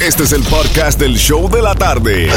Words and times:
Este 0.00 0.22
es 0.22 0.32
el 0.32 0.44
podcast 0.44 1.00
del 1.00 1.16
show 1.16 1.50
de 1.50 1.60
la 1.60 1.74
tarde. 1.74 2.30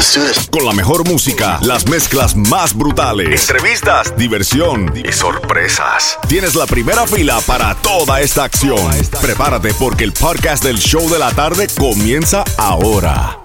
Con 0.50 0.66
la 0.66 0.72
mejor 0.72 1.08
música, 1.08 1.60
las 1.62 1.88
mezclas 1.88 2.34
más 2.34 2.76
brutales, 2.76 3.48
entrevistas, 3.48 4.16
diversión 4.16 4.92
y 4.96 5.12
sorpresas. 5.12 6.18
Tienes 6.28 6.56
la 6.56 6.66
primera 6.66 7.06
fila 7.06 7.40
para 7.46 7.76
toda 7.76 8.20
esta 8.20 8.42
acción. 8.42 8.90
Prepárate 9.20 9.72
porque 9.74 10.02
el 10.02 10.12
podcast 10.12 10.64
del 10.64 10.78
show 10.78 11.08
de 11.08 11.20
la 11.20 11.30
tarde 11.30 11.68
comienza 11.78 12.42
ahora. 12.58 13.38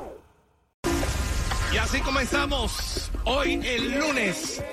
Y 1.71 1.77
así 1.77 1.99
comenzamos 1.99 3.11
hoy 3.23 3.61
el 3.63 3.99
lunes. 3.99 4.63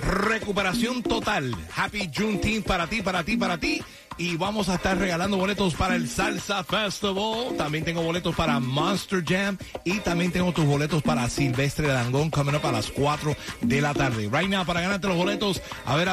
Recuperación 0.00 1.02
total. 1.02 1.52
Happy 1.74 2.08
Juneteenth 2.16 2.64
para 2.64 2.86
ti, 2.86 3.02
para 3.02 3.24
ti, 3.24 3.36
para 3.36 3.58
ti. 3.58 3.82
Y 4.18 4.36
vamos 4.36 4.68
a 4.68 4.74
estar 4.74 4.96
regalando 4.98 5.36
boletos 5.36 5.74
para 5.74 5.96
el 5.96 6.08
Salsa 6.08 6.62
Festival. 6.64 7.56
También 7.56 7.84
tengo 7.84 8.02
boletos 8.02 8.34
para 8.34 8.60
Monster 8.60 9.24
Jam. 9.24 9.58
Y 9.84 9.98
también 10.00 10.32
tengo 10.32 10.52
tus 10.52 10.64
boletos 10.64 11.02
para 11.02 11.28
Silvestre 11.28 11.88
Dangón 11.88 12.30
coming 12.30 12.54
up 12.54 12.66
a 12.66 12.72
las 12.72 12.90
4 12.90 13.36
de 13.62 13.80
la 13.80 13.94
tarde. 13.94 14.28
Right 14.32 14.48
now, 14.48 14.64
para 14.64 14.80
ganarte 14.80 15.08
los 15.08 15.16
boletos, 15.16 15.62
a 15.84 15.96
ver 15.96 16.08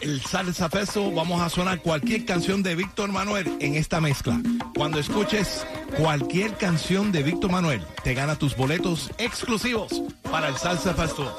el 0.00 0.22
Salsa 0.22 0.68
Festival, 0.68 1.12
vamos 1.14 1.40
a 1.40 1.48
sonar 1.48 1.80
cualquier 1.80 2.24
canción 2.24 2.62
de 2.62 2.74
Víctor 2.74 3.10
Manuel 3.10 3.56
en 3.60 3.74
esta 3.76 4.00
mezcla. 4.00 4.40
Cuando 4.74 4.98
escuches 4.98 5.66
cualquier 5.96 6.56
canción 6.56 7.12
de 7.12 7.22
Víctor 7.22 7.50
Manuel, 7.50 7.82
te 8.02 8.14
gana 8.14 8.36
tus 8.36 8.56
boletos 8.56 9.10
exclusivos 9.18 10.02
para 10.30 10.48
el 10.48 10.56
Salsa 10.56 10.94
Festival. 10.94 11.32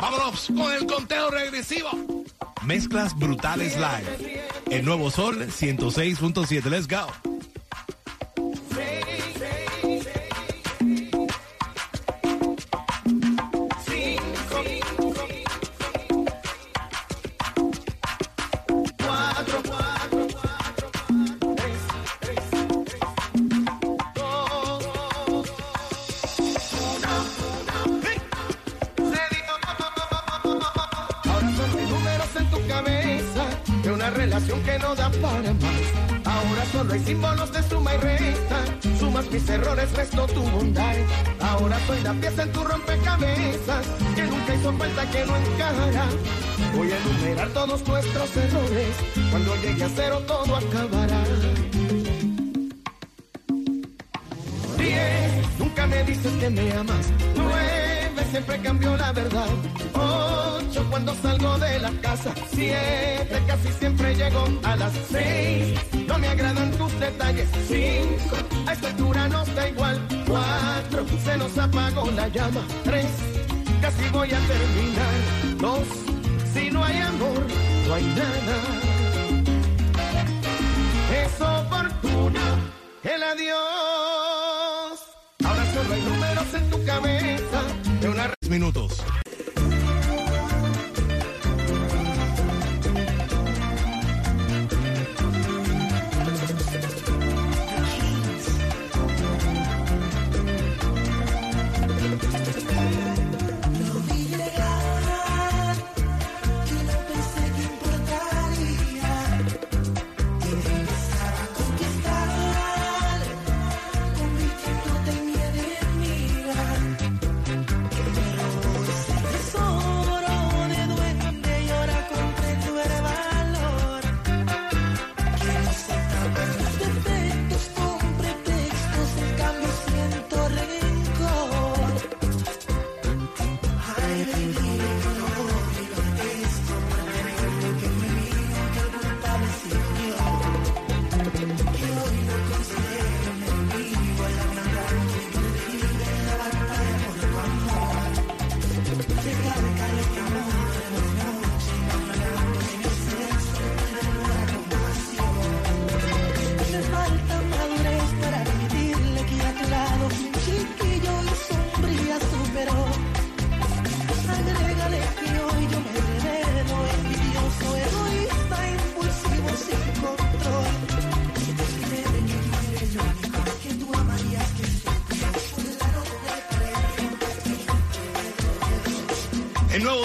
Vámonos 0.00 0.46
con 0.46 0.72
el 0.72 0.86
conteo 0.86 1.30
regresivo. 1.30 1.90
Mezclas 2.62 3.16
brutales 3.18 3.76
live. 3.76 4.39
El 4.70 4.84
nuevo 4.84 5.10
Sol 5.10 5.46
106.7. 5.48 6.70
Let's 6.70 6.86
go. 6.86 7.29
La 42.12 42.20
pieza 42.20 42.42
en 42.42 42.52
tu 42.52 42.64
rompecabezas 42.64 43.86
que 44.16 44.22
nunca 44.24 44.54
hizo 44.54 44.72
falta 44.72 45.10
que 45.10 45.24
no 45.24 45.36
encajará. 45.36 46.06
Voy 46.74 46.90
a 46.90 46.96
enumerar 46.98 47.48
todos 47.50 47.86
nuestros 47.86 48.36
errores. 48.36 48.94
Cuando 49.30 49.54
llegue 49.62 49.84
a 49.84 49.88
cero 49.94 50.22
todo 50.26 50.56
acabará. 50.56 51.22
Diez, 54.78 55.58
nunca 55.58 55.86
me 55.86 56.02
dices 56.04 56.32
que 56.40 56.50
me 56.50 56.72
amas. 56.72 57.12
Nueve, 57.36 58.22
siempre 58.30 58.60
cambio 58.60 58.96
la 58.96 59.12
verdad. 59.12 59.50
Cuando 60.90 61.14
salgo 61.22 61.58
de 61.58 61.78
la 61.78 61.90
casa. 62.02 62.34
Siete, 62.50 63.42
casi 63.46 63.72
siempre 63.78 64.14
llego 64.14 64.44
a 64.62 64.76
las 64.76 64.92
seis. 65.10 65.78
No 66.06 66.18
me 66.18 66.28
agradan 66.28 66.70
tus 66.72 66.92
detalles. 66.98 67.48
Cinco, 67.68 68.36
a 68.66 68.72
esta 68.72 68.88
altura 68.88 69.28
nos 69.28 69.54
da 69.54 69.68
igual. 69.68 70.00
Cuatro, 70.26 71.06
se 71.24 71.36
nos 71.36 71.58
apagó 71.58 72.10
la 72.10 72.28
llama. 72.28 72.62
Tres, 72.84 73.06
casi 73.80 74.08
voy 74.10 74.28
a 74.32 74.38
terminar. 74.38 75.58
Dos, 75.58 75.88
si 76.52 76.70
no 76.70 76.84
hay 76.84 76.98
amor, 76.98 77.46
no 77.86 77.94
hay 77.94 78.04
nada 78.04 78.90
es 81.12 81.40
oportuno 81.40 82.40
el 83.02 83.22
adiós. 83.22 83.56
Ahora 85.44 85.64
solo 85.74 85.94
hay 85.94 86.02
números 86.02 86.54
en 86.54 86.70
tu 86.70 86.84
cabeza 86.84 87.62
de 88.00 88.08
una 88.08 88.34
10 88.40 88.50
minutos. 88.50 89.02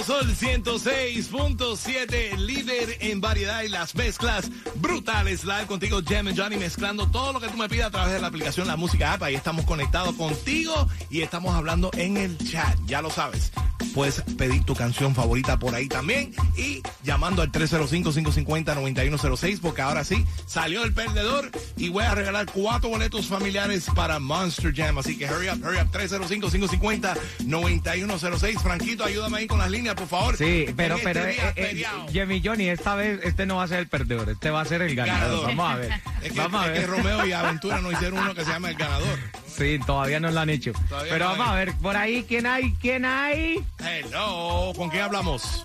Sol 0.05 0.35
106.7, 0.35 2.37
líder 2.37 2.97
en 2.99 3.21
variedad 3.21 3.63
y 3.63 3.69
las 3.69 3.95
mezclas 3.95 4.51
brutales. 4.75 5.45
Live 5.45 5.65
contigo, 5.65 5.99
Jam 6.05 6.27
and 6.27 6.39
Johnny, 6.39 6.57
mezclando 6.57 7.07
todo 7.07 7.33
lo 7.33 7.39
que 7.39 7.47
tú 7.47 7.57
me 7.57 7.67
pidas 7.67 7.87
a 7.87 7.91
través 7.91 8.13
de 8.13 8.19
la 8.19 8.27
aplicación 8.27 8.67
La 8.67 8.75
Música 8.75 9.13
App. 9.13 9.23
Ahí 9.23 9.33
estamos 9.33 9.65
conectados 9.65 10.13
contigo 10.13 10.87
y 11.09 11.21
estamos 11.21 11.55
hablando 11.55 11.89
en 11.93 12.17
el 12.17 12.37
chat, 12.37 12.77
ya 12.85 13.01
lo 13.01 13.09
sabes. 13.09 13.51
Puedes 13.95 14.21
pedir 14.37 14.63
tu 14.65 14.75
canción 14.75 15.15
favorita 15.15 15.57
por 15.57 15.73
ahí 15.73 15.87
también 15.87 16.33
y 16.57 16.83
llamando 17.01 17.41
al 17.41 17.49
305-550-9106 17.53 19.61
porque 19.61 19.81
ahora 19.81 20.03
sí 20.03 20.25
salió 20.45 20.83
el 20.83 20.93
perdedor 20.93 21.49
y 21.77 21.87
voy 21.87 22.03
a 22.03 22.13
regalar 22.13 22.45
cuatro 22.51 22.89
boletos 22.89 23.27
familiares 23.27 23.87
para 23.95 24.19
Monster 24.19 24.75
Jam. 24.75 24.97
Así 24.97 25.17
que 25.17 25.31
hurry 25.31 25.47
up, 25.47 25.65
hurry 25.65 25.77
up, 25.77 25.89
305-550-9106. 25.93 28.61
Franquito, 28.61 29.05
ayúdame 29.05 29.37
ahí 29.37 29.47
con 29.47 29.59
las 29.59 29.71
líneas, 29.71 29.95
por 29.95 30.07
favor. 30.07 30.35
Sí, 30.35 30.65
pero, 30.75 30.97
este 30.97 31.07
pero, 31.07 31.25
eh, 31.25 31.53
eh. 31.55 31.85
Jimmy 32.11 32.41
Johnny, 32.43 32.67
esta 32.67 32.95
vez 32.95 33.21
este 33.23 33.45
no 33.45 33.55
va 33.55 33.63
a 33.63 33.69
ser 33.69 33.79
el 33.79 33.87
perdedor, 33.87 34.29
este 34.29 34.49
va 34.49 34.59
a 34.59 34.65
ser 34.65 34.81
el 34.81 34.93
ganador. 34.93 35.21
Ganador. 35.21 35.47
Vamos 35.55 35.71
a 35.71 35.75
ver. 35.77 36.01
Es 36.25 36.33
que, 36.33 36.39
Vamos 36.39 36.61
a 36.61 36.65
es 36.67 36.73
que 36.73 36.79
ver. 36.79 36.89
Romeo 36.89 37.25
y 37.27 37.31
Aventura 37.33 37.81
no 37.81 37.91
hicieron 37.91 38.17
uno 38.19 38.33
que 38.33 38.43
se 38.43 38.51
llama 38.51 38.69
El 38.69 38.75
Ganador. 38.75 39.19
Sí, 39.47 39.79
todavía 39.85 40.19
no 40.19 40.31
lo 40.31 40.39
han 40.39 40.49
hecho. 40.49 40.71
Todavía 40.89 41.13
Pero 41.13 41.25
no 41.25 41.31
vamos 41.31 41.47
hay. 41.47 41.53
a 41.53 41.55
ver, 41.57 41.77
por 41.77 41.95
ahí, 41.95 42.25
¿quién 42.27 42.47
hay? 42.47 42.73
¿Quién 42.81 43.05
hay? 43.05 43.63
Hello, 43.79 44.73
¿con 44.75 44.89
quién 44.89 45.03
hablamos? 45.03 45.63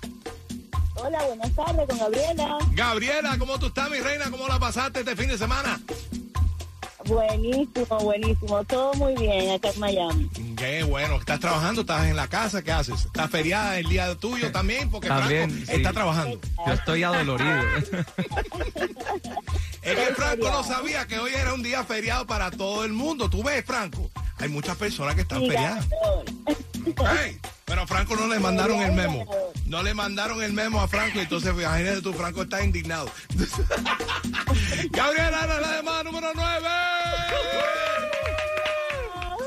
Hola, 0.95 1.19
buenas 1.25 1.51
tardes 1.55 1.87
con 1.89 1.97
Gabriela. 1.97 2.57
Gabriela, 2.73 3.37
¿cómo 3.39 3.57
tú 3.57 3.67
estás, 3.67 3.89
mi 3.89 3.97
reina? 3.99 4.29
¿Cómo 4.29 4.47
la 4.47 4.59
pasaste 4.59 4.99
este 4.99 5.15
fin 5.15 5.29
de 5.29 5.37
semana? 5.39 5.79
Buenísimo, 7.11 7.99
buenísimo. 7.99 8.63
Todo 8.63 8.93
muy 8.93 9.13
bien 9.15 9.51
acá 9.51 9.69
en 9.69 9.79
Miami. 9.81 10.29
Qué 10.55 10.83
bueno. 10.83 11.17
¿Estás 11.17 11.41
trabajando? 11.41 11.81
¿Estás 11.81 12.05
en 12.07 12.15
la 12.15 12.27
casa? 12.29 12.61
¿Qué 12.61 12.71
haces? 12.71 13.05
¿Estás 13.05 13.29
feriada 13.29 13.77
el 13.79 13.89
día 13.89 14.15
tuyo 14.15 14.49
también? 14.53 14.89
Porque 14.89 15.09
También, 15.09 15.49
Franco 15.49 15.65
sí. 15.71 15.77
está 15.77 15.91
trabajando. 15.91 16.39
Yo 16.65 16.73
estoy 16.73 17.03
adolorido. 17.03 17.51
Es 19.81 19.95
que 19.95 20.13
Franco 20.13 20.51
no 20.51 20.63
sabía 20.63 21.07
que 21.07 21.17
hoy 21.17 21.31
era 21.33 21.55
un 21.55 21.63
día 21.63 21.83
feriado 21.83 22.27
para 22.27 22.51
todo 22.51 22.85
el 22.85 22.93
mundo. 22.93 23.31
Tú 23.31 23.41
ves, 23.41 23.65
Franco. 23.65 24.11
hay 24.37 24.47
muchas 24.47 24.77
personas 24.77 25.15
que 25.15 25.21
están. 25.21 25.41
Ey, 25.41 27.39
pero 27.65 27.81
a 27.81 27.87
Franco 27.87 28.15
no 28.15 28.27
le 28.27 28.39
mandaron 28.39 28.79
el 28.79 28.91
memo. 28.91 29.25
No 29.65 29.81
le 29.81 29.95
mandaron 29.95 30.43
el 30.43 30.53
memo 30.53 30.81
a 30.81 30.87
Franco, 30.87 31.19
entonces 31.19 31.51
imagínate 31.51 32.01
tú, 32.03 32.13
Franco 32.13 32.43
está 32.43 32.63
indignado. 32.63 33.09
Gabriela, 34.91 35.47
la 35.47 35.77
demanda 35.77 36.03
número 36.03 36.31
9. 36.35 36.67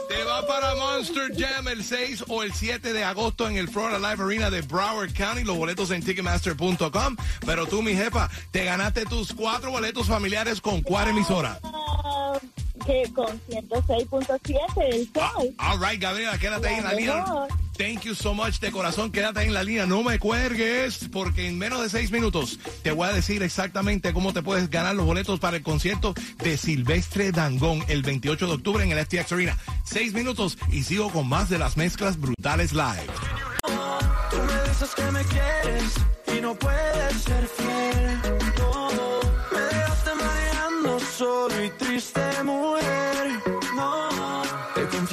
Te 0.09 0.25
va 0.25 0.47
para 0.47 0.75
Monster 0.75 1.33
Jam 1.37 1.69
el 1.69 1.85
6 1.85 2.25
o 2.29 2.43
el 2.43 2.53
7 2.53 2.93
de 2.93 3.05
agosto 3.05 3.49
en 3.49 3.57
el 3.57 3.69
Florida 3.69 3.99
Live 3.99 4.23
Arena 4.23 4.51
de 4.51 4.63
Broward 4.63 5.13
County. 5.13 5.45
Los 5.45 5.57
boletos 5.57 5.91
en 5.91 6.03
Ticketmaster.com. 6.03 7.17
Pero 7.45 7.67
tú, 7.67 7.83
mi 7.83 7.95
jefa, 7.95 8.31
te 8.51 8.65
ganaste 8.65 9.05
tus 9.05 9.33
cuatro 9.33 9.71
boletos 9.71 10.07
familiares 10.07 10.61
con 10.61 10.83
cuál 10.83 11.09
emisora. 11.09 11.59
Ah, 11.65 12.39
que 12.87 13.11
con 13.15 13.41
106.7 13.49 14.91
del 14.91 15.11
sol. 15.13 15.55
All 15.59 15.81
right, 15.81 16.01
Gabriela, 16.01 16.39
quédate 16.39 16.69
ahí 16.69 16.77
en 16.77 16.85
La 16.85 16.93
línea. 16.93 17.25
Thank 17.77 18.03
you 18.03 18.15
so 18.15 18.35
much 18.35 18.61
de 18.61 18.71
corazón. 18.71 19.11
Quédate 19.11 19.43
en 19.43 19.53
la 19.53 19.65
línea. 19.65 19.85
No 19.85 20.03
me 20.03 20.19
cuelgues 20.19 21.09
porque 21.13 21.49
en 21.49 21.59
menos 21.59 21.83
de 21.83 21.89
seis 21.89 22.13
minutos 22.13 22.59
te 22.83 22.93
voy 22.93 23.09
a 23.09 23.13
decir 23.13 23.43
exactamente 23.43 24.13
cómo 24.13 24.33
te 24.33 24.43
puedes 24.43 24.71
ganar 24.71 24.95
los 24.95 25.07
boletos 25.07 25.41
para 25.41 25.57
el 25.57 25.63
concierto 25.63 26.15
de 26.39 26.57
Silvestre 26.57 27.33
Dangón 27.33 27.85
el 27.89 28.03
28 28.03 28.47
de 28.47 28.53
octubre 28.53 28.85
en 28.85 28.93
el 28.93 29.05
FTX 29.05 29.33
Arena. 29.33 29.59
Seis 29.85 30.15
minutos 30.15 30.57
y 30.71 30.85
sigo 30.85 31.11
con 31.11 31.29
más 31.29 31.49
de 31.51 31.59
las 31.59 31.77
mezclas 31.77 32.19
brutales 32.21 32.73
live. 32.73 33.11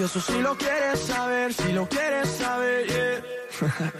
Confieso 0.02 0.34
si 0.34 0.42
lo 0.42 0.58
quieres 0.58 1.00
saber, 1.00 1.54
si 1.54 1.74
lo 1.74 1.88
quieres 1.88 2.28
saber, 2.28 2.88
yeah. 2.88 3.22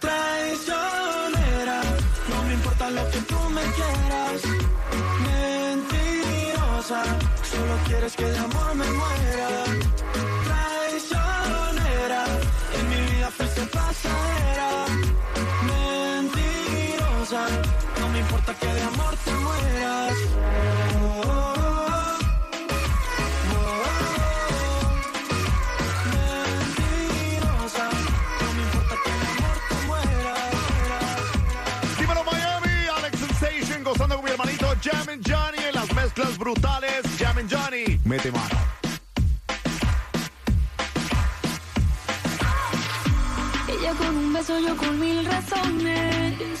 Traicionera, 0.00 1.82
no 2.30 2.42
me 2.44 2.54
importa 2.54 2.90
lo 2.90 3.10
que 3.10 3.18
tú 3.18 3.38
me 3.50 3.60
quieras. 3.60 4.42
Mentirosa, 5.26 7.02
solo 7.42 7.76
quieres 7.84 8.16
que 8.16 8.24
de 8.24 8.38
amor 8.38 8.74
me 8.76 8.86
muera. 8.92 9.64
Brutales. 36.42 37.02
And 37.38 37.48
Johnny, 37.48 37.98
mete 38.04 38.30
mano. 38.30 38.58
Ella 43.68 43.92
con 43.94 44.16
un 44.16 44.32
beso, 44.32 44.58
yo 44.60 44.76
con 44.76 44.98
mil 45.00 45.24
razones. 45.24 46.58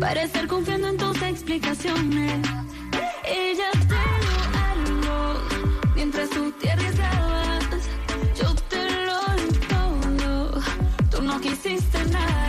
Para 0.00 0.22
estar 0.22 0.46
confiando 0.46 0.88
en 0.88 0.96
tus 0.96 1.20
explicaciones. 1.22 2.48
Ella 3.24 3.70
te 3.90 4.02
dio 4.22 4.38
algo 4.72 5.40
mientras 5.94 6.30
tú 6.30 6.52
te 6.52 6.70
arriesgabas. 6.70 7.64
Yo 8.40 8.54
te 8.70 8.82
lo 9.06 9.20
todo. 9.68 10.60
Tú 11.10 11.22
no 11.22 11.40
quisiste 11.40 12.04
nada. 12.06 12.47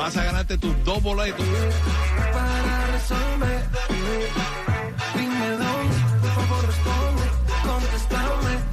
Vas 0.00 0.16
a 0.16 0.24
ganarte 0.24 0.56
tus 0.56 0.82
dos 0.82 1.02
boletos. 1.02 1.44
para 2.32 2.86
resolver. 2.86 3.62
Dime 5.14 5.50
dónde, 5.50 5.96
por 6.22 6.30
favor 6.30 6.66
responde, 6.66 7.30
contéstame. 7.62 8.69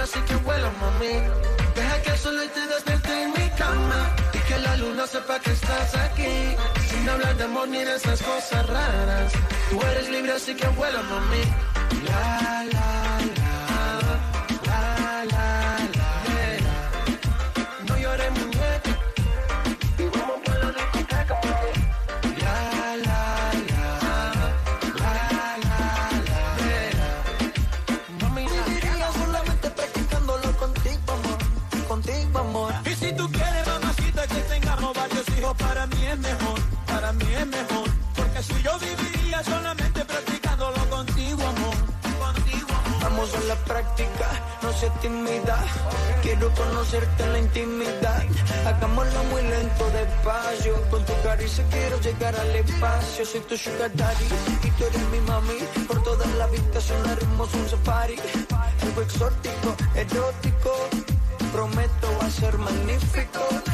Así 0.00 0.20
que 0.20 0.36
vuela 0.36 0.70
mami. 0.80 1.14
Deja 1.74 2.02
que 2.02 2.10
el 2.10 2.18
sol 2.18 2.50
te 2.54 2.66
despierte 2.74 3.22
en 3.22 3.30
mi 3.32 3.50
cama 3.50 4.16
y 4.32 4.38
que 4.38 4.58
la 4.58 4.76
luna 4.76 5.06
sepa 5.06 5.38
que 5.40 5.52
estás 5.52 5.94
aquí, 5.94 6.56
sin 6.88 7.08
hablar 7.08 7.36
de 7.36 7.44
amor 7.44 7.68
ni 7.68 7.84
de 7.84 7.96
esas 7.96 8.20
cosas 8.22 8.66
raras. 8.66 9.32
Tú 9.70 9.80
eres 9.90 10.08
libre 10.10 10.32
así 10.32 10.54
que 10.54 10.66
vuela 10.68 11.02
mami. 11.02 11.42
La 12.06 12.64
la 12.72 12.99
es 36.12 36.18
mejor, 36.18 36.60
para 36.86 37.12
mí 37.12 37.24
es 37.38 37.46
mejor. 37.46 37.88
Porque 38.16 38.42
si 38.42 38.62
yo 38.62 38.78
viviría 38.78 39.42
solamente 39.44 40.04
practicándolo 40.04 40.84
contigo, 40.90 41.42
amor, 41.42 41.76
contigo, 42.18 42.68
amor. 42.84 43.02
Vamos 43.02 43.34
a 43.34 43.40
la 43.40 43.56
práctica, 43.56 44.26
no 44.62 44.72
se 44.72 44.90
tímida. 45.02 45.56
Quiero 46.22 46.52
conocerte 46.54 47.22
en 47.22 47.32
la 47.32 47.38
intimidad. 47.38 48.24
Hagámoslo 48.66 49.24
muy 49.24 49.42
lento, 49.42 49.90
despacio. 49.90 50.74
Con 50.90 51.04
tu 51.04 51.12
caricia 51.22 51.64
quiero 51.70 52.00
llegar 52.00 52.34
al 52.36 52.56
espacio. 52.56 53.24
Soy 53.24 53.40
tu 53.40 53.56
sugar 53.56 53.90
daddy 53.94 54.26
y 54.64 54.70
tú 54.70 54.84
eres 54.84 55.02
mi 55.12 55.20
mami. 55.20 55.58
Por 55.86 56.02
toda 56.02 56.26
la 56.38 56.44
habitación 56.44 57.00
haremos 57.08 57.54
un 57.54 57.68
safari. 57.68 58.16
Algo 58.82 59.02
exótico, 59.02 59.76
erótico. 59.94 60.72
Prometo 61.52 62.08
va 62.20 62.26
a 62.26 62.30
ser 62.30 62.58
magnífico. 62.58 63.69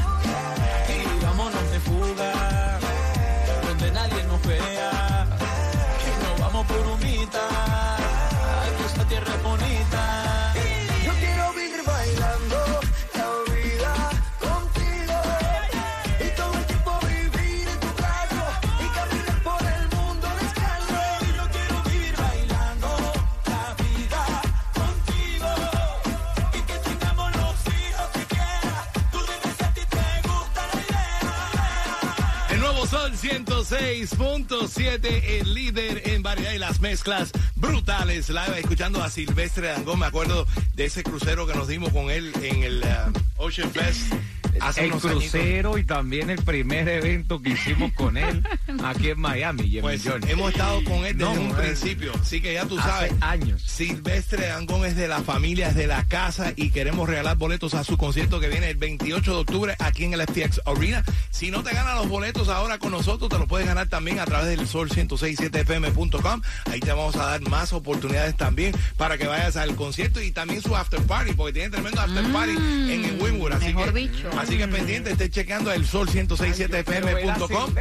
Sol 32.97 33.13
106.7, 33.13 35.41
el 35.41 35.53
líder 35.53 36.09
en 36.09 36.23
variedad 36.23 36.53
y 36.53 36.59
las 36.59 36.81
mezclas 36.81 37.31
brutales. 37.55 38.31
Live 38.31 38.59
escuchando 38.59 39.03
a 39.03 39.11
Silvestre 39.11 39.69
Dangón. 39.69 39.99
Me 39.99 40.07
acuerdo 40.07 40.47
de 40.75 40.87
ese 40.87 41.03
crucero 41.03 41.47
que 41.47 41.53
nos 41.53 41.69
dimos 41.69 41.93
con 41.93 42.11
él 42.11 42.33
en 42.41 42.63
el 42.63 42.83
uh, 42.83 43.45
Ocean 43.45 43.71
Fest. 43.71 44.15
Hace 44.61 44.87
el 44.87 44.93
unos 44.93 45.03
crucero 45.03 45.77
y 45.77 45.85
también 45.85 46.31
el 46.31 46.43
primer 46.43 46.89
evento 46.89 47.43
que 47.43 47.51
hicimos 47.51 47.93
con 47.93 48.17
él 48.17 48.43
aquí 48.85 49.11
en 49.11 49.21
Miami. 49.21 49.63
Jimmy 49.65 49.81
Pues 49.83 50.03
Johnny. 50.05 50.31
hemos 50.31 50.51
estado 50.53 50.83
con 50.85 51.05
él 51.05 51.17
desde 51.17 51.35
No, 51.35 51.41
un 51.41 51.51
eh, 51.51 51.55
principio, 51.55 52.13
así 52.21 52.41
que 52.41 52.55
ya 52.55 52.65
tú 52.67 52.79
hace 52.79 52.89
sabes. 52.89 53.13
años. 53.21 53.63
Silvestre 53.63 54.47
Dangón 54.49 54.85
es 54.85 54.97
de 54.97 55.09
la 55.09 55.21
familia, 55.23 55.69
es 55.69 55.75
de 55.75 55.87
la 55.87 56.05
casa 56.05 56.53
y 56.57 56.71
queremos 56.71 57.09
regalar 57.09 57.37
boletos 57.37 57.75
a 57.75 57.85
su 57.85 57.97
concierto 57.97 58.41
que 58.41 58.49
viene 58.49 58.71
el 58.71 58.77
28 58.77 59.31
de 59.33 59.37
octubre 59.39 59.77
aquí 59.79 60.05
en 60.05 60.15
el 60.15 60.23
FTX 60.23 60.61
Arena. 60.67 61.05
Si 61.31 61.51
no 61.51 61.63
te 61.63 61.73
ganas 61.73 61.95
los 61.97 62.09
boletos 62.09 62.49
ahora 62.49 62.79
con 62.79 62.91
nosotros, 62.93 63.29
te 63.31 63.39
los 63.39 63.47
puedes 63.47 63.67
ganar 63.67 63.89
también 63.89 64.19
a 64.21 64.25
través 64.25 64.57
del 64.57 64.67
sol 64.67 64.89
1067fm.com. 64.91 66.43
Ahí 66.71 66.81
te 66.81 66.91
vamos 66.93 67.17
a 67.17 67.27
dar 67.27 67.41
más 67.43 67.73
oportunidades 67.73 68.37
también 68.37 68.75
para 68.97 69.19
que 69.19 69.27
vayas 69.27 69.57
al 69.57 69.75
concierto 69.77 70.21
y 70.23 70.31
también 70.33 70.63
su 70.63 70.75
after 70.77 71.01
party, 71.03 71.33
porque 71.35 71.53
tiene 71.55 71.71
tremendo 71.71 72.01
after 72.01 72.25
party 72.33 72.53
en 72.53 73.05
el 73.05 73.21
Winwood. 73.21 73.53
Así 73.53 73.67
mejor 73.67 73.93
que. 73.93 74.11
Así 74.39 74.57
que 74.59 74.69
pendiente, 74.69 75.11
esté 75.13 75.31
chequeando 75.31 75.73
el 75.73 75.87
sol 75.87 76.09
1067fm.com 76.09 77.75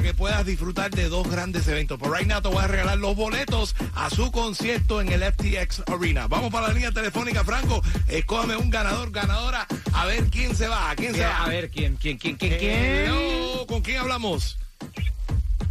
para 0.00 0.12
que 0.12 0.14
puedas 0.16 0.46
disfrutar 0.46 0.90
de 0.90 1.08
dos 1.08 1.28
grandes 1.30 1.68
eventos. 1.68 1.98
Por 1.98 2.16
right 2.16 2.26
now 2.26 2.40
te 2.40 2.48
voy 2.48 2.64
a 2.64 2.66
regalar 2.66 2.96
los 2.96 3.14
boletos 3.14 3.74
a 3.94 4.08
su 4.08 4.30
concierto 4.30 5.00
en 5.02 5.12
el 5.12 5.22
FTX 5.22 5.82
Arena. 5.86 6.26
Vamos 6.26 6.50
para 6.50 6.68
la 6.68 6.74
línea 6.74 6.90
telefónica, 6.90 7.44
Franco. 7.44 7.82
Escógeme 8.08 8.56
un 8.56 8.70
ganador, 8.70 9.10
ganadora. 9.10 9.66
A 9.92 10.06
ver 10.06 10.24
quién 10.30 10.56
se 10.56 10.68
va. 10.68 10.90
¿A 10.90 10.96
quién 10.96 11.14
se 11.14 11.20
va? 11.20 11.44
A 11.44 11.48
ver, 11.48 11.70
¿quién, 11.70 11.96
quién, 11.96 12.16
quién, 12.16 12.36
quién, 12.36 12.56
quién? 12.56 12.72
Hello, 12.72 13.66
¿Con 13.66 13.82
quién 13.82 13.98
hablamos? 13.98 14.58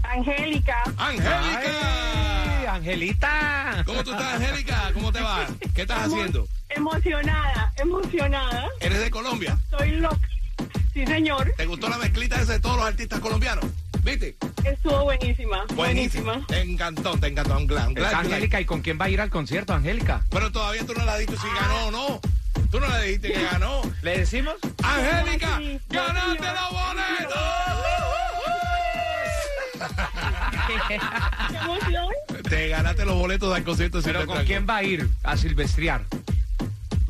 Angélica, 0.04 0.84
Angélica. 0.98 2.74
Angelita. 2.74 3.84
¿Cómo 3.86 4.04
tú 4.04 4.12
estás, 4.12 4.34
Angélica? 4.36 4.92
¿Cómo 4.94 5.12
te 5.12 5.22
va? 5.22 5.48
¿Qué 5.74 5.82
estás 5.82 6.04
haciendo? 6.04 6.48
emocionada, 6.70 7.74
emocionada. 7.78 8.68
¿Eres 8.80 9.00
de 9.00 9.10
Colombia? 9.10 9.58
Soy 9.72 9.92
loca. 9.94 10.20
Sí, 11.00 11.06
señor. 11.06 11.54
¿Te 11.56 11.66
gustó 11.66 11.88
la 11.88 11.98
mezclita 11.98 12.42
esa 12.42 12.52
de 12.54 12.60
todos 12.60 12.76
los 12.76 12.86
artistas 12.86 13.22
colombianos? 13.22 13.64
¿Viste? 14.04 14.36
Estuvo 14.66 15.06
buenísima. 15.06 15.64
Buenísima. 15.74 16.46
Te 16.46 16.60
encantó, 16.60 17.18
te 17.18 17.28
encantó. 17.28 17.56
Angélica, 18.14 18.60
¿y 18.60 18.66
con 18.66 18.82
quién 18.82 19.00
va 19.00 19.06
a 19.06 19.10
ir 19.10 19.22
al 19.22 19.30
concierto, 19.30 19.74
Angélica? 19.74 20.26
Pero 20.30 20.52
todavía 20.52 20.86
tú 20.86 20.94
no 20.94 21.06
le 21.06 21.12
has 21.12 21.20
dicho 21.20 21.38
si 21.38 21.48
ganó 21.48 21.88
o 21.88 21.92
no. 21.92 22.20
Tú 22.70 22.82
no 22.82 22.88
le 22.90 23.06
dijiste 23.06 23.32
que 23.32 23.44
ganó. 23.44 23.82
¿Le 24.02 24.18
decimos? 24.18 24.56
Angélica, 24.84 25.58
Sí, 25.60 25.80
ganaste 25.88 26.38
sí, 26.38 26.50
los 26.54 26.70
boletos. 26.70 27.40
¡Qué 31.50 31.56
emoción! 31.56 32.08
Te 32.50 32.68
ganaste 32.68 33.06
los 33.06 33.16
boletos 33.16 33.56
al 33.56 33.64
concierto 33.64 34.02
de 34.02 34.04
¿Pero 34.04 34.26
con 34.28 34.44
quién 34.44 34.68
va 34.70 34.78
a 34.78 34.84
ir 34.84 35.08
a 35.24 35.38
silvestrear? 35.38 36.04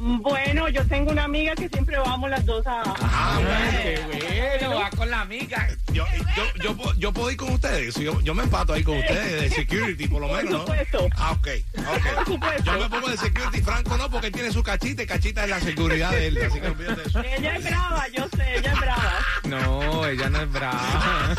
Bueno, 0.01 0.69
yo 0.69 0.85
tengo 0.87 1.11
una 1.11 1.25
amiga 1.25 1.53
que 1.55 1.67
siempre 1.67 1.97
vamos 1.97 2.29
las 2.29 2.45
dos 2.45 2.65
a... 2.65 2.83
Ah, 3.01 3.37
bueno. 3.41 4.09
qué 4.09 4.57
bueno, 4.61 4.79
va 4.79 4.89
con 4.91 5.09
la 5.11 5.21
amiga. 5.21 5.67
Yo, 5.91 6.05
yo, 6.37 6.43
yo, 6.63 6.77
puedo- 6.77 6.93
yo 6.97 7.11
puedo 7.11 7.31
ir 7.31 7.35
con 7.37 7.49
ustedes. 7.51 7.95
Yo, 7.95 8.21
yo 8.21 8.33
me 8.33 8.43
empato 8.43 8.71
ahí 8.71 8.81
con 8.83 8.97
ustedes 8.97 9.41
de 9.41 9.49
security, 9.49 10.07
por 10.07 10.21
lo 10.21 10.27
Por 10.29 10.37
menos, 10.37 10.51
¿no? 10.53 10.59
supuesto. 10.61 11.07
Ah, 11.17 11.31
ok, 11.33 11.47
ok. 11.77 12.15
Por 12.15 12.25
supuesto. 12.25 12.63
Yo 12.73 12.79
me 12.79 12.89
pongo 12.89 13.09
de 13.09 13.17
security, 13.17 13.61
Franco 13.61 13.97
no, 13.97 14.09
porque 14.09 14.27
él 14.27 14.33
tiene 14.33 14.51
su 14.53 14.63
cachita 14.63 15.03
y 15.03 15.05
cachita 15.05 15.43
es 15.43 15.49
la 15.49 15.59
seguridad 15.59 16.11
de 16.11 16.27
él. 16.27 16.39
Así 16.49 16.61
que 16.61 16.67
olvídate 16.67 17.01
de 17.01 17.07
eso. 17.09 17.19
Ella 17.21 17.55
es 17.57 17.63
brava, 17.65 18.07
yo 18.07 18.27
sé, 18.37 18.57
ella 18.57 18.71
es 18.71 18.79
brava. 18.79 19.13
No, 19.49 20.05
ella 20.05 20.29
no 20.29 20.41
es 20.41 20.51
brava. 20.51 21.35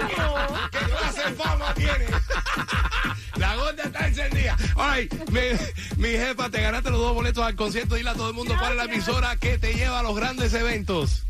No. 0.00 0.70
¿Qué 0.70 0.78
clase 0.78 1.30
de 1.30 1.34
fama 1.36 1.74
tiene? 1.74 2.06
La 3.36 3.56
gorda 3.56 3.82
está 3.84 4.06
encendida. 4.06 4.56
Right, 4.76 5.12
mi, 5.30 5.40
mi 5.96 6.08
jefa, 6.10 6.50
te 6.50 6.62
ganaste 6.62 6.90
los 6.90 7.00
dos 7.00 7.14
boletos 7.14 7.44
al 7.44 7.56
concierto. 7.56 7.94
Dile 7.96 8.10
a 8.10 8.14
todo 8.14 8.28
el 8.28 8.34
mundo 8.34 8.54
cuál 8.58 8.72
es 8.72 8.76
la 8.76 8.84
emisora 8.84 9.36
que 9.36 9.58
te 9.58 9.74
lleva 9.74 10.00
a 10.00 10.02
los 10.02 10.14
grandes 10.14 10.54
eventos. 10.54 11.24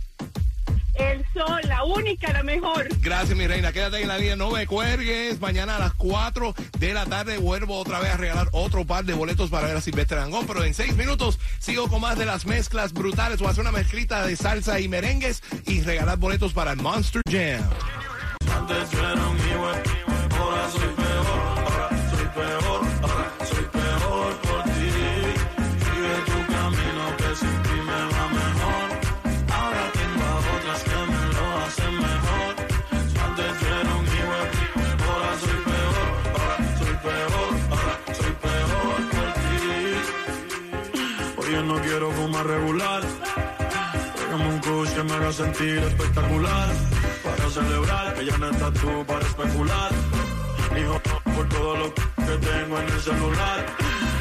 El 1.00 1.24
sol, 1.32 1.60
la 1.66 1.84
única, 1.84 2.32
la 2.32 2.42
mejor. 2.42 2.88
Gracias, 3.00 3.36
mi 3.36 3.46
reina. 3.46 3.72
Quédate 3.72 4.02
en 4.02 4.08
la 4.08 4.18
línea. 4.18 4.36
No 4.36 4.50
me 4.50 4.66
cuelgues. 4.66 5.40
Mañana 5.40 5.76
a 5.76 5.78
las 5.78 5.94
4 5.94 6.54
de 6.78 6.94
la 6.94 7.06
tarde 7.06 7.38
vuelvo 7.38 7.78
otra 7.78 7.98
vez 8.00 8.12
a 8.12 8.16
regalar 8.16 8.48
otro 8.52 8.84
par 8.84 9.04
de 9.04 9.14
boletos 9.14 9.50
para 9.50 9.66
ver 9.66 9.76
a 9.76 9.80
Silvestre 9.80 10.18
Dangón. 10.18 10.46
Pero 10.46 10.64
en 10.64 10.74
seis 10.74 10.94
minutos 10.96 11.38
sigo 11.58 11.88
con 11.88 12.00
más 12.00 12.18
de 12.18 12.26
las 12.26 12.46
mezclas 12.46 12.92
brutales. 12.92 13.40
Voy 13.40 13.50
hacer 13.50 13.62
una 13.62 13.72
mezclita 13.72 14.26
de 14.26 14.36
salsa 14.36 14.80
y 14.80 14.88
merengues 14.88 15.42
y 15.66 15.80
regalar 15.80 16.18
boletos 16.18 16.52
para 16.52 16.72
el 16.72 16.78
Monster 16.78 17.22
Jam. 17.28 17.62
Antes 18.54 18.90
quiero 41.90 42.10
fumar 42.12 42.46
regular. 42.46 43.02
Tráigame 44.14 44.48
un 44.54 44.58
kush 44.60 44.90
que 44.94 45.02
me 45.02 45.12
haga 45.12 45.32
sentir 45.32 45.78
espectacular. 45.78 46.68
Para 47.24 47.50
celebrar 47.50 48.14
que 48.14 48.24
ya 48.26 48.38
no 48.38 48.50
estás 48.50 48.72
tú 48.74 49.04
para 49.06 49.26
especular. 49.26 49.90
Hijo, 50.78 51.00
por 51.34 51.48
todo 51.48 51.76
lo 51.76 51.94
que 51.94 52.34
tengo 52.48 52.78
en 52.78 52.88
el 52.88 53.00
celular. 53.00 53.58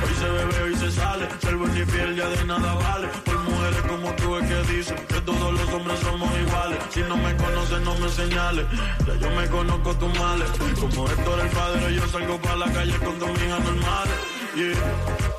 Hoy 0.03 0.13
se 0.21 0.29
bebe, 0.35 0.63
hoy 0.63 0.75
se 0.77 0.91
sale. 0.91 1.27
Ser 1.41 1.55
buen 1.57 1.77
y 1.77 1.85
fiel 1.85 2.15
ya 2.15 2.27
de 2.27 2.43
nada 2.45 2.73
vale. 2.73 3.07
Por 3.25 3.39
mujeres 3.43 3.83
como 3.87 4.07
tú 4.15 4.37
es 4.37 4.47
que 4.49 4.73
dicen 4.73 4.97
que 5.07 5.21
todos 5.21 5.53
los 5.53 5.69
hombres 5.73 5.99
somos 5.99 6.29
iguales. 6.39 6.79
Si 6.89 7.01
no 7.01 7.17
me 7.17 7.35
conoces, 7.37 7.81
no 7.81 7.93
me 7.99 8.09
señales. 8.09 8.65
Ya 9.05 9.15
yo 9.15 9.29
me 9.39 9.47
conozco 9.47 9.95
tus 9.95 10.19
males. 10.19 10.49
Como 10.79 11.07
Héctor 11.07 11.39
el 11.39 11.49
padre, 11.49 11.93
yo 11.93 12.07
salgo 12.07 12.41
para 12.41 12.55
la 12.55 12.71
calle 12.71 12.97
con 13.05 13.19
dos 13.19 13.29
hijas 13.43 13.63
normales. 13.63 14.15
Yeah. 14.55 15.29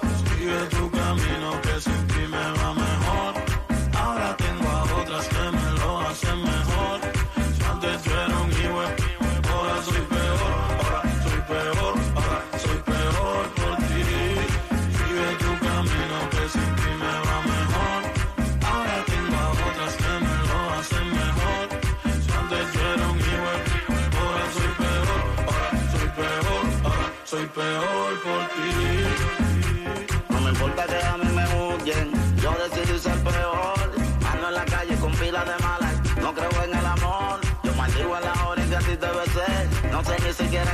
Sigue 0.40 0.64
tu 0.70 0.90
camino 0.90 1.60
que 1.60 1.80
sin 1.80 2.10
ti 2.30 2.37
me 2.37 2.89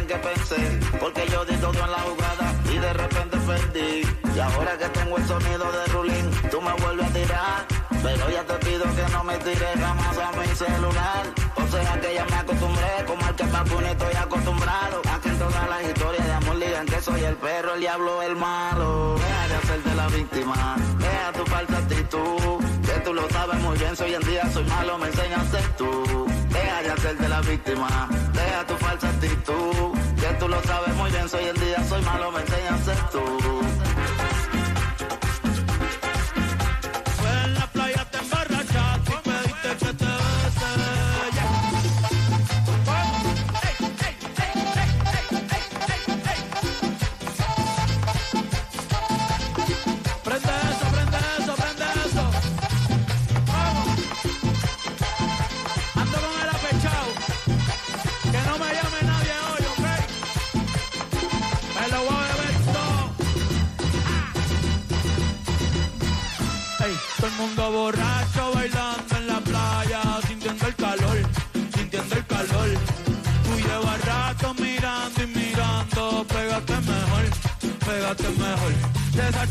qué 0.07 0.17
pensé. 0.17 0.81
Porque 1.01 1.27
yo 1.31 1.45
di 1.45 1.57
todo 1.57 1.85
en 1.85 1.91
la 1.91 2.01
jugada 2.01 2.55
y 2.73 2.79
de 2.79 2.93
repente 2.93 3.37
perdí. 3.39 4.03
Y 4.35 4.39
ahora 4.39 4.77
que 4.79 4.89
tengo 4.89 5.17
el 5.17 5.27
sonido 5.27 5.73
de 5.73 5.85
Rulín, 5.93 6.31
tú 6.51 6.61
me 6.61 6.73
vuelves 6.75 7.07
a 7.07 7.13
tirar. 7.13 7.67
Pero 8.03 8.31
ya 8.31 8.45
te 8.45 8.55
pido 8.67 8.85
que 8.95 9.13
no 9.13 9.25
me 9.25 9.37
tires 9.39 9.81
jamás 9.81 10.19
a 10.19 10.33
mi 10.39 10.47
celular. 10.55 11.27
O 11.57 11.69
sea 11.69 12.01
que 12.01 12.15
ya 12.15 12.25
me 12.25 12.37
acostumbré, 12.37 13.05
como 13.07 13.27
al 13.27 13.35
que 13.35 13.45
ni 13.45 13.89
estoy 13.89 14.15
acostumbrado. 14.15 15.03
A 15.13 15.21
que 15.21 15.29
en 15.29 15.39
todas 15.39 15.69
las 15.69 15.83
historias 15.83 16.27
de 16.27 16.33
amor 16.33 16.59
digan 16.59 16.87
que 16.87 17.01
soy 17.01 17.25
el 17.25 17.37
perro, 17.37 17.75
el 17.75 17.81
diablo, 17.81 18.23
el 18.23 18.37
malo. 18.37 19.17
Deja 19.17 19.49
de 19.49 19.55
hacerte 19.57 19.95
la 19.95 20.07
víctima, 20.09 20.77
deja 20.99 21.33
tu 21.33 21.45
falsa 21.51 21.79
actitud. 21.79 22.65
Que 22.85 23.01
tú 23.01 23.15
lo 23.15 23.29
sabes 23.31 23.61
muy 23.61 23.77
bien, 23.79 23.97
si 23.97 24.05
hoy 24.05 24.15
en 24.15 24.23
día 24.23 24.51
soy 24.53 24.65
malo, 24.65 24.99
me 24.99 25.07
enseñas 25.09 25.41
a 25.41 25.51
ser 25.51 25.77
tú. 25.77 26.27
Deja 26.77 26.89
de 26.89 26.93
hacerte 26.93 27.29
la 27.29 27.41
víctima, 27.41 28.09
deja 28.35 28.67
tu 28.67 28.75
falsa 28.75 29.09
actitud. 29.09 29.99
Que 30.21 30.27
tú 30.39 30.47
lo 30.47 30.63
sabes 30.65 30.95
muy 30.97 31.11
bien, 31.11 31.27
si 31.27 31.37
hoy 31.37 31.45
en 31.47 31.57
día 31.57 31.83
soy 31.89 32.03
malo, 32.03 32.31
me 32.31 32.41
enseñas 32.41 32.81
a 32.81 32.85
ser 32.85 32.99
tú. 33.13 33.76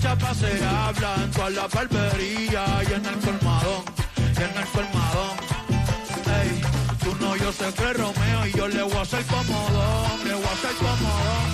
Chapa 0.02 0.34
se 0.34 0.64
habla 0.66 1.16
en 1.48 1.56
la 1.56 1.68
barbería 1.68 2.66
y 2.88 2.94
en 2.94 3.06
el 3.06 3.16
colmadón, 3.20 3.84
y 4.18 4.42
en 4.42 4.58
el 4.58 4.68
colmadón. 4.74 5.36
Ey, 6.40 6.62
tú 7.04 7.16
no, 7.20 7.36
yo 7.36 7.52
sé 7.52 7.74
que 7.74 7.94
Romeo 7.94 8.48
y 8.48 8.52
yo 8.54 8.68
le 8.68 8.84
voy 8.84 8.94
a 8.94 9.02
hacer 9.02 9.24
comodón, 9.26 10.24
le 10.26 10.34
voy 10.34 10.44
a 10.44 10.52
hacer 10.52 10.76
comodón. 10.76 11.48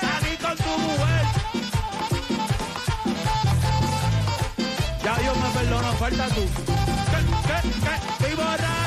Salí 0.00 0.36
con 0.36 0.56
tu 0.56 0.78
mujer. 0.84 1.24
Ya 5.04 5.14
Dios 5.18 5.36
me 5.36 5.48
perdona, 5.58 5.92
falta 5.92 6.26
tú. 6.28 6.42
¿Qué, 7.10 7.20
qué, 7.48 7.58
qué? 7.84 8.34
Borracho, 8.34 8.83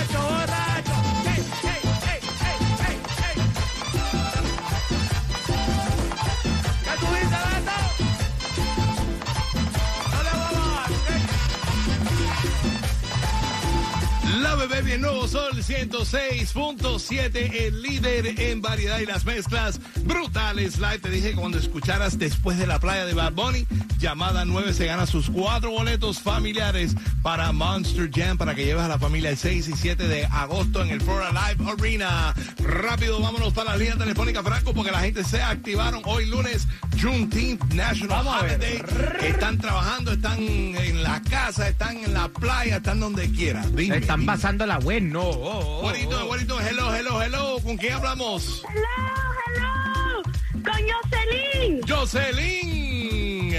bebé 14.67 14.81
bien 14.81 15.01
nuevo 15.01 15.27
Sol 15.27 15.53
106.7, 15.53 17.51
el 17.53 17.81
líder 17.81 18.39
en 18.39 18.61
variedad 18.61 18.99
y 18.99 19.05
las 19.05 19.23
mezclas 19.25 19.79
brutales. 20.03 20.77
Live, 20.79 20.99
te 20.99 21.09
dije 21.09 21.33
cuando 21.33 21.57
escucharas 21.57 22.17
después 22.17 22.57
de 22.57 22.67
la 22.67 22.79
playa 22.79 23.05
de 23.05 23.13
Bad 23.13 23.33
Bunny, 23.33 23.65
llamada 23.97 24.45
9 24.45 24.73
se 24.73 24.85
gana 24.85 25.05
sus 25.05 25.29
cuatro 25.29 25.71
boletos 25.71 26.19
familiares 26.19 26.95
para 27.21 27.51
Monster 27.51 28.09
Jam 28.13 28.37
para 28.37 28.53
que 28.55 28.65
lleves 28.65 28.83
a 28.83 28.87
la 28.87 28.99
familia 28.99 29.29
el 29.29 29.37
6 29.37 29.67
y 29.69 29.73
7 29.73 30.07
de 30.07 30.25
agosto 30.25 30.81
en 30.83 30.89
el 30.89 31.01
Florida 31.01 31.31
Live 31.31 31.69
Arena. 31.71 32.33
Rápido, 32.59 33.19
vámonos 33.19 33.53
para 33.53 33.71
la 33.71 33.77
línea 33.77 33.95
telefónica, 33.97 34.43
Franco, 34.43 34.73
porque 34.73 34.91
la 34.91 34.99
gente 34.99 35.23
se 35.23 35.41
activaron 35.41 36.01
hoy 36.05 36.25
lunes, 36.25 36.67
Juneteenth 37.01 37.63
National 37.73 38.23
Vamos. 38.23 38.41
Holiday. 38.43 38.83
Están 39.21 39.57
trabajando, 39.57 40.11
están 40.11 40.37
en 40.39 41.03
la 41.03 41.21
casa, 41.23 41.67
están 41.67 41.97
en 42.03 42.13
la 42.13 42.27
playa, 42.29 42.77
están 42.77 42.99
donde 42.99 43.29
quiera. 43.31 43.65
Dime, 43.67 43.97
Están 43.97 44.21
dime. 44.21 44.31
pasando 44.31 44.65
la 44.65 44.77
bueno. 44.79 45.21
Oh, 45.21 45.79
oh, 45.79 45.81
Bonito, 45.81 46.23
oh. 46.23 46.27
bonito, 46.27 46.59
hello, 46.61 46.93
hello, 46.95 47.21
hello. 47.21 47.59
¿Con 47.63 47.77
quién 47.77 47.93
hablamos? 47.93 48.63
Hello, 48.69 49.33
hello. 49.55 50.23
Con 50.53 50.63
Jocelyn. 50.63 51.81
Jocelyn. 51.87 52.86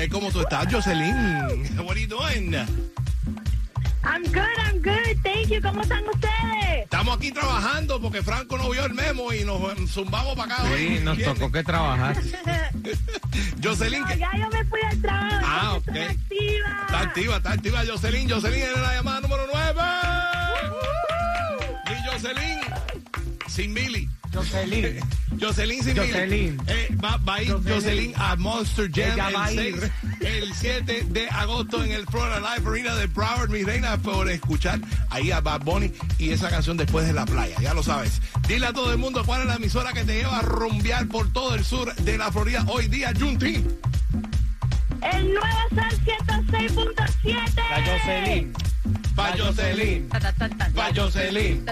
Eh, 0.00 0.08
¿Cómo 0.08 0.30
tú 0.30 0.40
estás, 0.42 0.72
Jocelyn? 0.72 1.76
What 1.84 1.96
are 1.96 2.00
you 2.00 2.06
doing? 2.06 2.54
I'm 4.04 4.22
good, 4.32 4.58
I'm 4.64 4.80
good. 4.80 5.16
Thank 5.24 5.48
you. 5.48 5.60
¿Cómo 5.60 5.82
están 5.82 6.04
ustedes? 6.08 6.84
Estamos 6.84 7.16
aquí 7.16 7.32
trabajando 7.32 8.00
porque 8.00 8.22
Franco 8.22 8.56
no 8.56 8.70
vio 8.70 8.84
el 8.84 8.94
memo 8.94 9.32
y 9.32 9.42
nos 9.42 9.60
eh, 9.60 9.86
zumbamos 9.88 10.36
para 10.36 10.54
acá. 10.54 10.68
Sí, 10.68 10.72
hoy. 10.72 11.00
nos 11.00 11.18
tocó 11.20 11.50
que 11.50 11.64
trabajar. 11.64 12.16
Jocelyn, 13.62 14.02
No, 14.02 14.14
ya 14.14 14.30
yo 14.38 14.48
me 14.50 14.64
fui 14.66 14.80
al 14.88 15.02
trabajo. 15.02 15.44
Ah, 15.44 15.74
ok. 15.74 15.88
activa. 15.88 16.68
está 16.86 17.00
activa, 17.00 17.36
está 17.38 17.52
activa 17.52 17.82
Jocelyn. 17.84 18.30
Jocelyn 18.30 18.62
en 18.76 18.82
la 18.82 18.94
llamada 18.94 19.20
número 19.20 19.46
9. 19.52 19.80
Y 21.90 22.08
Jocelyn 22.08 22.60
sin 23.48 23.74
Billy. 23.74 24.08
Jocelyn. 24.38 25.00
Jocelyn 25.40 25.82
sin 25.82 25.96
Jocelyn. 25.96 26.60
Eh, 26.66 26.96
va, 27.02 27.16
va 27.18 27.34
a 27.34 27.42
ir 27.42 27.52
Jocelyn. 27.52 27.74
Jocelyn. 27.74 28.14
a 28.16 28.36
Monster 28.36 28.90
Jam 28.90 29.12
Ella 29.12 29.30
va 29.30 29.44
a 29.44 29.50
el, 29.50 29.58
ir. 29.58 29.92
6, 30.20 30.20
el 30.20 30.54
7 30.54 31.06
de 31.08 31.28
agosto 31.28 31.84
en 31.84 31.92
el 31.92 32.06
Florida 32.06 32.40
Live 32.40 32.68
Arena 32.68 32.94
de 32.96 33.06
Broward, 33.06 33.50
mi 33.50 33.62
reina, 33.62 33.96
por 33.98 34.30
escuchar 34.30 34.80
ahí 35.10 35.30
a 35.30 35.40
Bad 35.40 35.62
Bunny 35.62 35.92
y 36.18 36.30
esa 36.30 36.50
canción 36.50 36.76
después 36.76 37.06
de 37.06 37.12
la 37.12 37.24
playa. 37.24 37.56
Ya 37.60 37.74
lo 37.74 37.82
sabes. 37.82 38.20
Dile 38.46 38.66
a 38.66 38.72
todo 38.72 38.92
el 38.92 38.98
mundo 38.98 39.22
cuál 39.24 39.42
es 39.42 39.46
la 39.46 39.56
emisora 39.56 39.92
que 39.92 40.04
te 40.04 40.14
lleva 40.14 40.38
a 40.38 40.42
rumbear 40.42 41.06
por 41.08 41.32
todo 41.32 41.54
el 41.54 41.64
sur 41.64 41.94
de 41.94 42.18
la 42.18 42.30
Florida 42.32 42.64
hoy 42.68 42.88
día, 42.88 43.12
Juneteenth. 43.18 43.70
El 45.02 45.34
nuevo 45.34 45.58
Sol 45.70 46.00
106.7. 46.04 47.54
La 47.56 47.84
Jocelyn. 47.84 48.67
Pa' 49.18 49.36
Jocelyn. 49.36 50.08
Pa' 50.08 50.92
Jocelyn. 50.94 51.66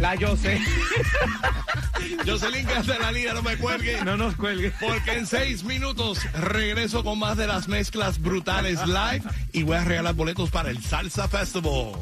La 0.00 0.16
Jocelyn. 0.16 0.64
Jocelyn, 2.26 2.66
que 2.66 2.72
hace 2.72 2.98
la 2.98 3.12
línea, 3.12 3.34
no 3.34 3.42
me 3.42 3.58
cuelgue. 3.58 4.02
No 4.06 4.16
nos 4.16 4.34
cuelgue. 4.36 4.72
Porque 4.80 5.12
en 5.12 5.26
seis 5.26 5.64
minutos 5.64 6.20
regreso 6.32 7.04
con 7.04 7.18
más 7.18 7.36
de 7.36 7.46
las 7.46 7.68
mezclas 7.68 8.18
brutales 8.18 8.80
live 8.86 9.22
y 9.52 9.64
voy 9.64 9.76
a 9.76 9.84
regalar 9.84 10.14
boletos 10.14 10.48
para 10.48 10.70
el 10.70 10.82
Salsa 10.82 11.28
Festival. 11.28 11.92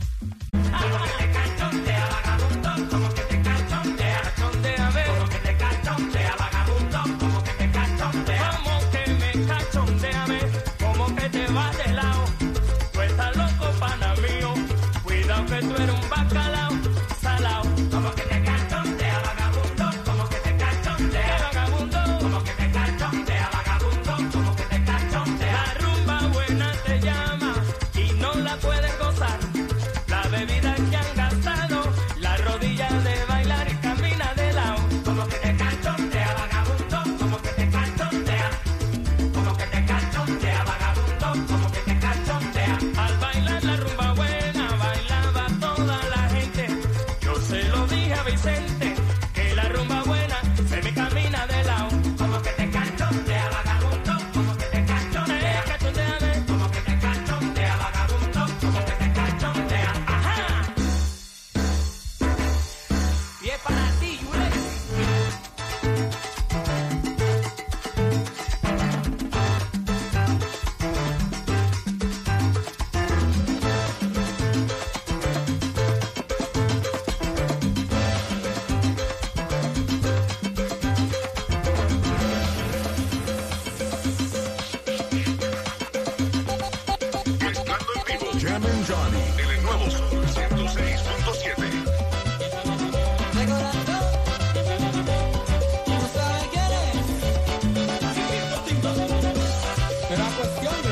Cuestión 100.36 100.85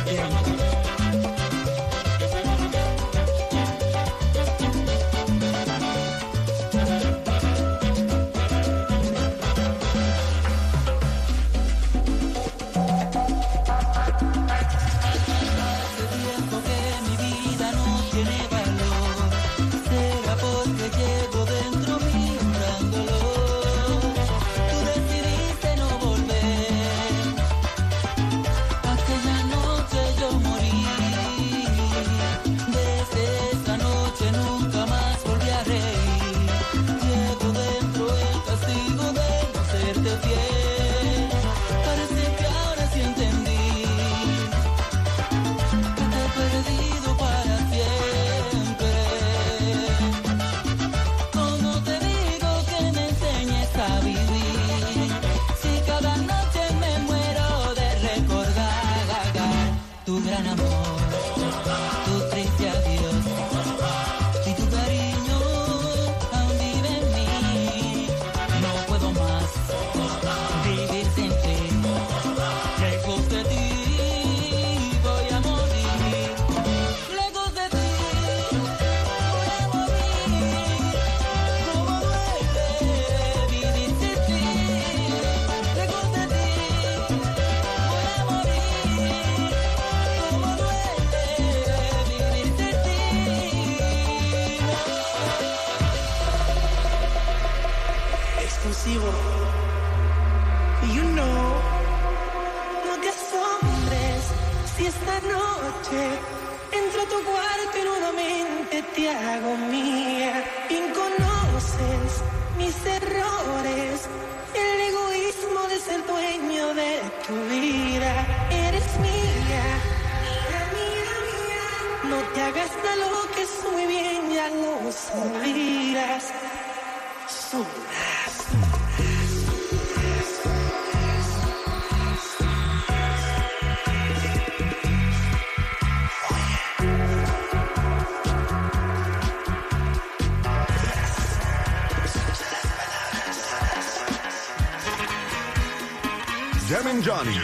Jam 146.68 147.03
Johnny 147.05 147.37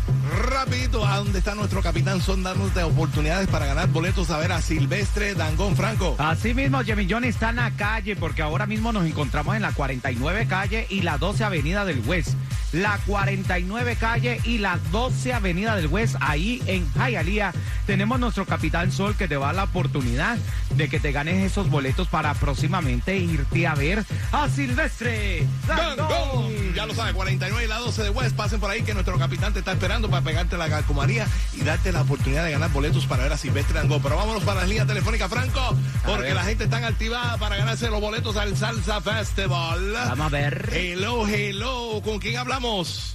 rapidito 0.50 1.06
a 1.06 1.18
donde 1.18 1.38
está 1.38 1.54
nuestro 1.54 1.82
capitán 1.82 2.20
Son 2.20 2.42
dándote 2.42 2.82
oportunidades 2.82 3.48
para 3.48 3.66
ganar 3.66 3.88
boletos 3.88 4.30
a 4.30 4.38
ver 4.38 4.52
a 4.52 4.60
Silvestre 4.60 5.34
Dangón 5.34 5.76
Franco. 5.76 6.16
Así 6.18 6.54
mismo, 6.54 6.82
Jimmy 6.82 7.06
John 7.08 7.24
está 7.24 7.50
en 7.50 7.56
la 7.56 7.70
calle 7.72 8.16
porque 8.16 8.42
ahora 8.42 8.66
mismo 8.66 8.92
nos 8.92 9.06
encontramos 9.06 9.56
en 9.56 9.62
la 9.62 9.72
49 9.72 10.46
calle 10.48 10.86
y 10.90 11.02
la 11.02 11.18
12 11.18 11.44
avenida 11.44 11.84
del 11.84 12.00
West. 12.06 12.34
La 12.72 12.98
49 13.06 13.96
calle 13.96 14.40
y 14.44 14.58
la 14.58 14.78
12 14.90 15.32
avenida 15.32 15.76
del 15.76 15.86
West, 15.86 16.16
ahí 16.20 16.62
en 16.66 16.86
Hialeah, 16.94 17.52
tenemos 17.86 18.18
nuestro 18.18 18.44
Capitán 18.44 18.90
Sol 18.90 19.14
que 19.16 19.28
te 19.28 19.36
va 19.36 19.50
a 19.50 19.52
la 19.52 19.64
oportunidad 19.64 20.36
de 20.74 20.88
que 20.88 20.98
te 21.00 21.12
ganes 21.12 21.50
esos 21.50 21.70
boletos 21.70 22.08
para 22.08 22.34
próximamente 22.34 23.16
irte 23.16 23.66
a 23.66 23.74
ver 23.74 24.04
a 24.32 24.48
Silvestre 24.48 25.46
Dangón. 25.66 26.74
Ya 26.74 26.86
lo 26.86 26.94
sabes, 26.94 27.14
49 27.14 27.64
y 27.64 27.68
la 27.68 27.78
12 27.78 28.02
de 28.02 28.10
West. 28.10 28.36
Pasen 28.36 28.60
por 28.60 28.70
ahí 28.70 28.82
que 28.82 28.94
nuestro 28.94 29.18
capitán 29.18 29.52
te 29.52 29.60
está 29.60 29.72
esperando 29.72 30.10
para 30.10 30.22
pegarte 30.22 30.56
la 30.56 30.68
calcomanía 30.68 31.26
y 31.54 31.62
darte 31.62 31.92
la 31.92 32.02
oportunidad 32.02 32.44
de 32.44 32.52
ganar 32.52 32.70
boletos 32.72 33.06
para 33.06 33.22
ver 33.22 33.32
a 33.32 33.38
Silvestre 33.38 33.74
Dangón. 33.78 34.02
Pero 34.02 34.16
vámonos 34.16 34.42
para 34.42 34.60
las 34.60 34.68
líneas 34.68 34.86
telefónicas, 34.86 35.30
Franco, 35.30 35.76
porque 36.04 36.34
la 36.34 36.44
gente 36.44 36.64
está 36.64 36.76
activada 36.86 37.36
para 37.38 37.56
ganarse 37.56 37.88
los 37.88 38.00
boletos 38.00 38.36
al 38.36 38.56
Salsa 38.56 39.00
Festival. 39.00 39.92
Vamos 39.92 40.26
a 40.26 40.28
ver. 40.28 40.70
Hello, 40.72 41.26
hello. 41.26 42.02
¿Con 42.04 42.18
quién 42.18 42.36
hablamos? 42.56 43.14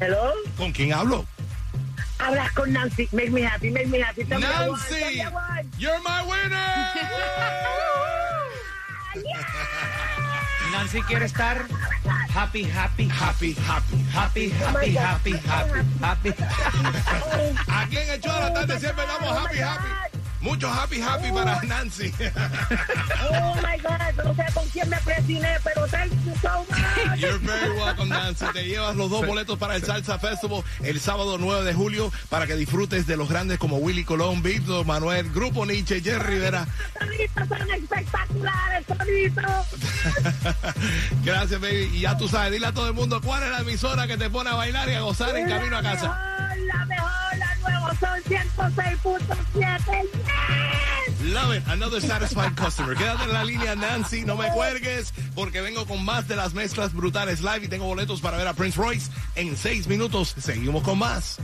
Hello, 0.00 0.32
¿Con 0.56 0.70
quién 0.72 0.92
hablo? 0.92 1.24
hablas 2.18 2.52
con 2.52 2.72
Nancy. 2.72 3.08
Make 3.12 3.30
me 3.30 3.42
happy, 3.46 3.70
make 3.70 3.86
me 3.88 4.00
happy. 4.02 4.24
Tell 4.24 4.40
Nancy, 4.40 4.94
me 4.94 5.24
you're 5.78 5.98
my 6.02 6.22
winner. 6.22 6.88
Nancy 10.72 11.00
quiere 11.02 11.24
estar 11.24 11.64
happy, 12.28 12.64
happy, 12.64 13.08
Happy, 13.08 13.54
happy. 13.54 14.04
happy, 14.12 14.50
happy, 14.50 14.94
happy, 14.94 15.32
happy, 15.38 15.72
happy. 16.00 16.34
Aquí 17.68 17.96
en 17.96 18.10
el 18.10 18.20
show 18.20 18.34
de 18.34 18.40
la 18.40 18.52
tarde 18.52 18.78
siempre 18.78 19.06
damos 19.06 19.32
happy, 19.44 19.58
happy. 19.58 20.17
Mucho 20.40 20.68
happy, 20.68 21.00
happy 21.00 21.32
para 21.32 21.60
Nancy. 21.62 22.12
Oh 23.30 23.54
my 23.56 23.76
God, 23.82 24.24
no 24.24 24.34
sé 24.34 24.44
con 24.54 24.66
quién 24.68 24.88
me 24.88 24.96
presiné, 24.98 25.58
pero 25.64 25.86
thank 25.88 26.12
you 26.24 26.32
so 26.40 26.64
much. 26.70 27.18
You're 27.18 27.38
very 27.38 27.70
welcome, 27.76 28.08
Nancy. 28.08 28.46
Te 28.52 28.64
llevas 28.64 28.96
los 28.96 29.10
dos 29.10 29.26
boletos 29.26 29.58
para 29.58 29.76
el 29.76 29.84
Salsa 29.84 30.18
Festival 30.18 30.62
el 30.82 31.00
sábado 31.00 31.36
9 31.38 31.64
de 31.64 31.74
julio 31.74 32.12
para 32.28 32.46
que 32.46 32.54
disfrutes 32.54 33.06
de 33.06 33.16
los 33.16 33.28
grandes 33.28 33.58
como 33.58 33.76
Willy 33.78 34.04
Colón, 34.04 34.42
Víctor 34.42 34.86
Manuel, 34.86 35.30
Grupo 35.30 35.66
Nietzsche, 35.66 36.00
Jerry 36.00 36.34
Rivera. 36.34 36.66
Toditos 36.98 37.48
son 37.48 37.70
espectaculares, 37.70 38.86
toditos. 38.86 39.66
Gracias, 41.24 41.60
baby. 41.60 41.90
Y 41.94 42.00
ya 42.00 42.16
tú 42.16 42.28
sabes, 42.28 42.52
dile 42.52 42.66
a 42.66 42.72
todo 42.72 42.88
el 42.88 42.94
mundo 42.94 43.20
cuál 43.20 43.42
es 43.42 43.50
la 43.50 43.60
emisora 43.60 44.06
que 44.06 44.16
te 44.16 44.30
pone 44.30 44.50
a 44.50 44.54
bailar 44.54 44.88
y 44.88 44.94
a 44.94 45.00
gozar 45.00 45.36
en 45.36 45.48
camino 45.48 45.76
a 45.76 45.82
casa. 45.82 46.37
Son 48.00 48.22
106.7. 48.22 49.48
Yes. 49.54 51.32
Love 51.32 51.56
it. 51.56 51.62
Another 51.68 52.00
satisfied 52.00 52.56
customer. 52.56 52.94
Quédate 52.94 53.24
en 53.24 53.32
la 53.32 53.44
línea, 53.44 53.74
Nancy. 53.74 54.24
No 54.24 54.36
me 54.36 54.48
cuelgues 54.50 55.12
porque 55.34 55.60
vengo 55.60 55.84
con 55.86 56.04
más 56.04 56.28
de 56.28 56.36
las 56.36 56.54
mezclas 56.54 56.92
brutales 56.94 57.40
live 57.40 57.64
y 57.64 57.68
tengo 57.68 57.86
boletos 57.86 58.20
para 58.20 58.36
ver 58.36 58.46
a 58.46 58.54
Prince 58.54 58.78
Royce 58.78 59.10
en 59.34 59.56
seis 59.56 59.88
minutos. 59.88 60.34
Seguimos 60.38 60.82
con 60.82 60.98
más. 60.98 61.38